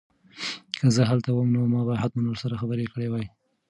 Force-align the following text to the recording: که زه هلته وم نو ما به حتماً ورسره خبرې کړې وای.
که 0.77 0.85
زه 0.95 1.01
هلته 1.09 1.29
وم 1.33 1.49
نو 1.55 1.61
ما 1.73 1.81
به 1.87 1.93
حتماً 2.01 2.23
ورسره 2.29 2.55
خبرې 2.61 2.85
کړې 2.93 3.07
وای. 3.09 3.25